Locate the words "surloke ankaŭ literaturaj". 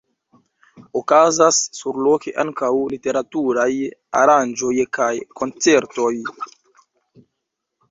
1.79-3.67